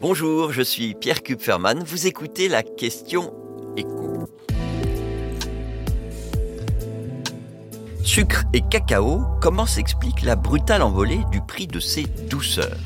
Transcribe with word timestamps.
Bonjour, 0.00 0.52
je 0.52 0.62
suis 0.62 0.94
Pierre 0.94 1.24
Kupferman. 1.24 1.82
Vous 1.82 2.06
écoutez 2.06 2.46
la 2.46 2.62
question 2.62 3.34
écho. 3.76 4.28
Sucre 8.04 8.44
et 8.52 8.60
cacao, 8.60 9.22
comment 9.40 9.66
s'explique 9.66 10.22
la 10.22 10.36
brutale 10.36 10.82
envolée 10.82 11.18
du 11.32 11.40
prix 11.40 11.66
de 11.66 11.80
ces 11.80 12.04
douceurs? 12.30 12.78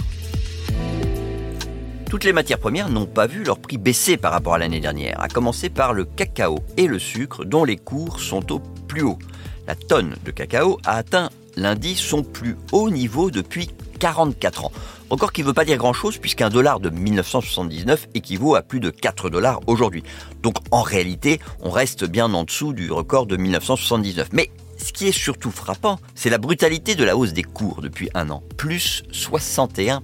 Toutes 2.09 2.25
les 2.25 2.33
matières 2.33 2.59
premières 2.59 2.89
n'ont 2.89 3.05
pas 3.05 3.27
vu 3.27 3.45
leur 3.45 3.59
prix 3.59 3.77
baisser 3.77 4.17
par 4.17 4.33
rapport 4.33 4.55
à 4.55 4.59
l'année 4.59 4.81
dernière, 4.81 5.21
à 5.21 5.29
commencer 5.29 5.69
par 5.69 5.93
le 5.93 6.07
cacao 6.07 6.61
et 6.79 6.87
le 6.87 6.99
sucre 6.99 7.45
dont 7.45 7.65
les 7.65 7.77
cours 7.77 8.21
sont 8.21 8.51
au 8.53 8.59
plus 8.89 9.03
haut. 9.03 9.19
La 9.67 9.75
tonne 9.75 10.15
de 10.25 10.31
cacao 10.31 10.79
a 10.87 10.97
atteint 10.97 11.29
lundi 11.57 11.95
son 11.95 12.23
plus 12.23 12.57
haut 12.73 12.89
niveau 12.89 13.31
depuis 13.31 13.69
44 13.99 14.65
ans. 14.65 14.73
Record 15.13 15.35
qui 15.35 15.43
ne 15.43 15.49
veut 15.49 15.53
pas 15.53 15.67
dire 15.67 15.77
grand-chose 15.77 16.17
puisqu'un 16.17 16.49
dollar 16.49 16.81
de 16.81 16.89
1979 16.89 18.09
équivaut 18.15 18.55
à 18.55 18.63
plus 18.63 18.81
de 18.81 18.89
4 18.89 19.29
dollars 19.29 19.61
aujourd'hui. 19.67 20.03
Donc 20.43 20.55
en 20.71 20.81
réalité, 20.81 21.39
on 21.61 21.69
reste 21.69 22.07
bien 22.07 22.33
en 22.33 22.45
dessous 22.45 22.73
du 22.73 22.91
record 22.91 23.27
de 23.27 23.37
1979. 23.37 24.29
Mais 24.33 24.51
ce 24.79 24.91
qui 24.91 25.09
est 25.09 25.13
surtout 25.13 25.51
frappant, 25.51 25.99
c'est 26.15 26.31
la 26.31 26.39
brutalité 26.39 26.95
de 26.95 27.05
la 27.05 27.15
hausse 27.15 27.35
des 27.35 27.43
cours 27.43 27.83
depuis 27.83 28.09
un 28.15 28.31
an, 28.31 28.43
plus 28.57 29.03
61%. 29.13 30.01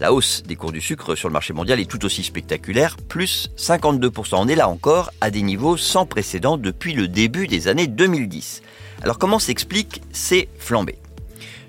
La 0.00 0.12
hausse 0.12 0.42
des 0.42 0.56
cours 0.56 0.72
du 0.72 0.80
sucre 0.80 1.14
sur 1.14 1.28
le 1.28 1.32
marché 1.32 1.52
mondial 1.52 1.78
est 1.78 1.88
tout 1.88 2.04
aussi 2.04 2.24
spectaculaire, 2.24 2.96
plus 2.96 3.50
52%. 3.56 4.34
On 4.36 4.48
est 4.48 4.56
là 4.56 4.68
encore 4.68 5.12
à 5.20 5.30
des 5.30 5.42
niveaux 5.42 5.76
sans 5.76 6.06
précédent 6.06 6.56
depuis 6.56 6.92
le 6.92 7.06
début 7.06 7.46
des 7.46 7.68
années 7.68 7.86
2010. 7.86 8.62
Alors 9.04 9.18
comment 9.18 9.38
s'expliquent 9.38 10.02
ces 10.10 10.48
flambées? 10.58 10.98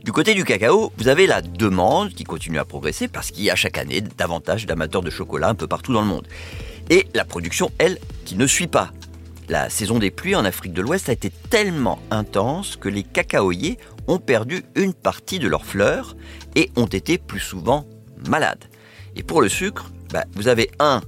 Du 0.04 0.12
côté 0.12 0.34
du 0.34 0.44
cacao, 0.44 0.92
vous 0.98 1.08
avez 1.08 1.28
la 1.28 1.42
demande 1.42 2.14
qui 2.14 2.26
continue 2.26 2.60
à 2.60 2.66
progresser 2.66 3.08
parce 3.08 3.32
qu'il 3.32 3.46
y 3.46 3.50
a 3.50 3.56
chaque 3.56 3.78
année 3.78 4.02
davantage 4.02 4.66
d'amateurs 4.66 5.02
de 5.02 5.10
chocolat 5.10 5.48
un 5.48 5.56
peu 5.56 5.66
partout 5.66 5.94
dans 5.94 6.02
le 6.02 6.08
monde. 6.08 6.28
Et 6.90 7.08
la 7.14 7.24
production, 7.24 7.72
elle, 7.78 7.98
qui 8.26 8.36
ne 8.36 8.46
suit 8.46 8.68
pas. 8.68 8.92
La 9.48 9.70
saison 9.70 10.00
des 10.00 10.12
pluies 10.12 10.36
en 10.36 10.44
Afrique 10.44 10.74
de 10.74 10.82
l'Ouest 10.82 11.08
a 11.08 11.14
été 11.14 11.32
tellement 11.50 12.00
intense 12.12 12.76
que 12.76 12.90
les 12.90 13.04
cacaoyers 13.04 13.78
ont 14.08 14.20
perdu 14.20 14.66
une 14.76 14.94
partie 14.94 15.40
de 15.40 15.48
leurs 15.48 15.66
fleurs 15.66 16.18
et 16.56 16.70
ont 16.76 16.86
été 16.86 17.18
plus 17.18 17.40
souvent 17.40 17.86
malades. 18.28 18.66
Et 19.16 19.24
pour 19.24 19.42
le 19.42 19.48
sucre, 19.48 19.90
bah, 20.12 20.26
vous 20.36 20.50
avez 20.50 20.70
un, 20.80 21.00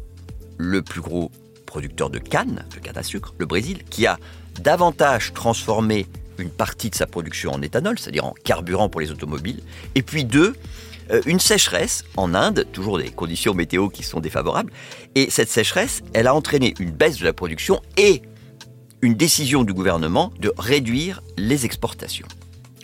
le 0.57 0.81
plus 0.81 1.01
gros 1.01 1.31
producteur 1.65 2.09
de 2.09 2.19
canne, 2.19 2.63
de 2.73 2.79
canne 2.79 2.97
à 2.97 3.03
sucre, 3.03 3.33
le 3.39 3.45
Brésil, 3.45 3.83
qui 3.89 4.07
a 4.07 4.17
davantage 4.61 5.33
transformé 5.33 6.07
une 6.37 6.49
partie 6.49 6.89
de 6.89 6.95
sa 6.95 7.07
production 7.07 7.51
en 7.51 7.61
éthanol, 7.61 7.99
c'est-à-dire 7.99 8.25
en 8.25 8.33
carburant 8.43 8.89
pour 8.89 9.01
les 9.01 9.11
automobiles, 9.11 9.61
et 9.95 10.01
puis 10.01 10.25
deux, 10.25 10.55
euh, 11.11 11.21
une 11.25 11.39
sécheresse 11.39 12.03
en 12.17 12.33
Inde, 12.33 12.65
toujours 12.71 12.97
des 12.97 13.09
conditions 13.09 13.53
météo 13.53 13.89
qui 13.89 14.03
sont 14.03 14.19
défavorables, 14.19 14.71
et 15.15 15.29
cette 15.29 15.49
sécheresse, 15.49 16.01
elle 16.13 16.27
a 16.27 16.33
entraîné 16.33 16.73
une 16.79 16.91
baisse 16.91 17.19
de 17.19 17.25
la 17.25 17.33
production 17.33 17.81
et 17.97 18.21
une 19.01 19.13
décision 19.13 19.63
du 19.63 19.73
gouvernement 19.73 20.33
de 20.39 20.51
réduire 20.57 21.21
les 21.37 21.65
exportations. 21.65 22.27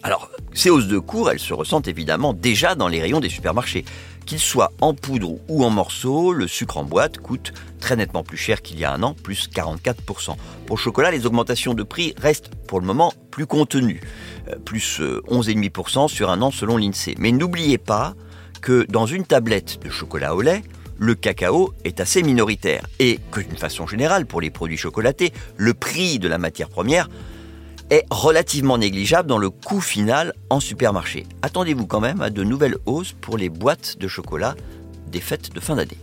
Alors, 0.04 0.30
ces 0.54 0.70
hausses 0.70 0.88
de 0.88 1.00
cours, 1.00 1.32
elles 1.32 1.40
se 1.40 1.54
ressentent 1.54 1.88
évidemment 1.88 2.34
déjà 2.34 2.76
dans 2.76 2.88
les 2.88 3.02
rayons 3.02 3.20
des 3.20 3.30
supermarchés. 3.30 3.86
Qu'il 4.32 4.40
soit 4.40 4.72
en 4.80 4.94
poudre 4.94 5.40
ou 5.50 5.66
en 5.66 5.70
morceaux, 5.70 6.32
le 6.32 6.48
sucre 6.48 6.78
en 6.78 6.86
boîte 6.86 7.18
coûte 7.18 7.52
très 7.82 7.98
nettement 7.98 8.24
plus 8.24 8.38
cher 8.38 8.62
qu'il 8.62 8.80
y 8.80 8.86
a 8.86 8.94
un 8.94 9.04
an, 9.04 9.14
plus 9.14 9.50
44%. 9.50 10.38
Pour 10.66 10.78
le 10.78 10.82
chocolat, 10.82 11.12
les 11.12 11.26
augmentations 11.26 11.74
de 11.74 11.84
prix 11.84 12.14
restent 12.18 12.50
pour 12.66 12.80
le 12.80 12.86
moment 12.86 13.14
plus 13.30 13.46
contenues, 13.46 14.00
euh, 14.48 14.56
plus 14.64 15.02
11,5% 15.02 16.06
euh, 16.06 16.08
sur 16.08 16.30
un 16.30 16.42
an 16.42 16.50
selon 16.50 16.78
l'INSEE. 16.78 17.16
Mais 17.20 17.34
n'oubliez 17.34 17.78
pas 17.78 18.16
que 18.62 18.86
dans 18.88 19.06
une 19.06 19.26
tablette 19.26 19.84
de 19.84 19.90
chocolat 19.90 20.34
au 20.34 20.40
lait, 20.40 20.62
le 20.98 21.14
cacao 21.14 21.74
est 21.84 22.00
assez 22.00 22.24
minoritaire 22.24 22.88
et 23.00 23.20
que 23.32 23.42
d'une 23.42 23.58
façon 23.58 23.86
générale, 23.86 24.26
pour 24.26 24.40
les 24.40 24.50
produits 24.50 24.78
chocolatés, 24.78 25.34
le 25.58 25.74
prix 25.74 26.20
de 26.20 26.30
la 26.30 26.38
matière 26.38 26.70
première 26.70 27.10
est 27.92 28.06
relativement 28.10 28.78
négligeable 28.78 29.28
dans 29.28 29.38
le 29.38 29.50
coût 29.50 29.82
final 29.82 30.34
en 30.50 30.60
supermarché. 30.60 31.28
Attendez-vous 31.42 31.86
quand 31.86 32.00
même 32.00 32.22
à 32.22 32.30
de 32.30 32.44
nouvelles 32.44 32.78
hausses 32.86 33.12
pour 33.12 33.38
les 33.38 33.50
boîtes 33.50 33.98
de 34.00 34.08
chocolat 34.08 34.56
des 35.08 35.20
fêtes 35.20 35.54
de 35.54 35.60
fin 35.60 35.76
d'année. 35.76 35.98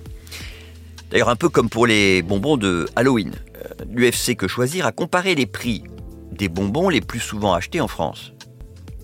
D'ailleurs, 1.10 1.30
un 1.30 1.36
peu 1.36 1.48
comme 1.48 1.70
pour 1.70 1.86
les 1.86 2.20
bonbons 2.20 2.58
de 2.58 2.86
Halloween, 2.94 3.32
euh, 3.56 3.84
l'UFC 3.90 4.36
Que 4.36 4.46
Choisir 4.46 4.84
a 4.84 4.92
comparé 4.92 5.34
les 5.34 5.46
prix 5.46 5.82
des 6.30 6.50
bonbons 6.50 6.90
les 6.90 7.00
plus 7.00 7.20
souvent 7.20 7.54
achetés 7.54 7.80
en 7.80 7.88
France. 7.88 8.32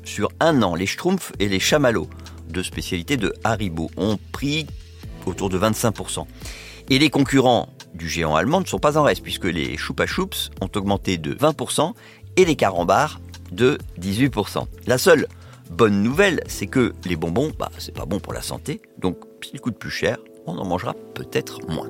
Sur 0.04 0.28
un 0.38 0.62
an, 0.62 0.74
les 0.74 0.86
Schtroumpfs 0.86 1.32
et 1.38 1.48
les 1.48 1.58
Chamallows, 1.58 2.10
deux 2.50 2.62
spécialités 2.62 3.16
de 3.16 3.32
Haribo, 3.42 3.90
ont 3.96 4.18
pris 4.32 4.66
autour 5.24 5.48
de 5.48 5.58
25%. 5.58 6.26
Et 6.90 6.98
les 6.98 7.08
concurrents 7.08 7.70
du 7.94 8.08
géant 8.08 8.36
allemand 8.36 8.60
ne 8.60 8.66
sont 8.66 8.78
pas 8.78 8.98
en 8.98 9.02
reste, 9.02 9.22
puisque 9.22 9.44
les 9.44 9.78
Choupa 9.78 10.04
Choups 10.04 10.50
ont 10.60 10.68
augmenté 10.76 11.16
de 11.16 11.34
20% 11.34 11.94
et 12.36 12.44
les 12.44 12.56
carambars 12.56 13.20
de 13.52 13.78
18%. 14.00 14.66
La 14.86 14.98
seule 14.98 15.26
bonne 15.70 16.02
nouvelle, 16.02 16.42
c'est 16.46 16.66
que 16.66 16.92
les 17.04 17.16
bonbons, 17.16 17.52
bah, 17.58 17.70
c'est 17.78 17.94
pas 17.94 18.06
bon 18.06 18.20
pour 18.20 18.32
la 18.32 18.42
santé, 18.42 18.82
donc 18.98 19.18
s'ils 19.42 19.60
coûtent 19.60 19.78
plus 19.78 19.90
cher, 19.90 20.18
on 20.46 20.56
en 20.58 20.64
mangera 20.64 20.94
peut-être 21.14 21.60
moins. 21.68 21.88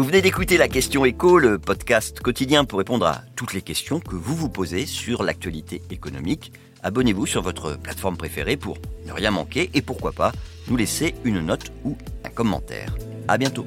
Vous 0.00 0.04
venez 0.04 0.22
d'écouter 0.22 0.56
la 0.56 0.68
question 0.68 1.04
écho, 1.04 1.38
le 1.38 1.58
podcast 1.58 2.20
quotidien 2.20 2.64
pour 2.64 2.78
répondre 2.78 3.06
à 3.06 3.22
toutes 3.36 3.52
les 3.52 3.60
questions 3.60 4.00
que 4.00 4.14
vous 4.14 4.34
vous 4.34 4.48
posez 4.48 4.86
sur 4.86 5.22
l'actualité 5.22 5.82
économique. 5.90 6.52
Abonnez-vous 6.82 7.26
sur 7.26 7.42
votre 7.42 7.76
plateforme 7.76 8.16
préférée 8.16 8.56
pour 8.56 8.78
ne 9.04 9.12
rien 9.12 9.30
manquer 9.30 9.68
et 9.74 9.82
pourquoi 9.82 10.12
pas 10.12 10.32
nous 10.68 10.76
laisser 10.76 11.14
une 11.24 11.40
note 11.40 11.72
ou 11.84 11.96
un 12.24 12.30
commentaire. 12.30 12.96
À 13.28 13.36
bientôt. 13.36 13.66